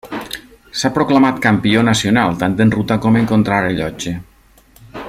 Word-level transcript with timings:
S'ha 0.83 0.89
proclamat 0.95 1.41
campió 1.43 1.83
nacional, 1.91 2.35
tant 2.45 2.57
en 2.67 2.75
ruta 2.79 2.99
com 3.05 3.21
en 3.21 3.31
contrarellotge. 3.35 4.17